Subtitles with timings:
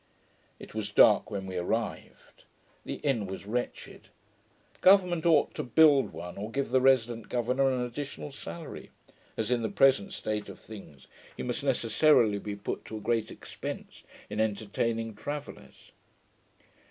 [0.57, 2.45] It was dark when we arrived.
[2.85, 4.09] The inn was wretched.
[4.81, 8.89] Government ought to build one, or give the resident governour an additional salary;
[9.37, 11.05] as in the present state of things,
[11.37, 15.91] he must necessarily be put to a great expence in entertaining travellers.